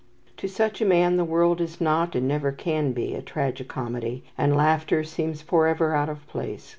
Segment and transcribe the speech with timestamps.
[0.37, 4.23] To such a man the world is not, and never can be, a tragi comedy,
[4.35, 6.69] and laughter seems forever out of place.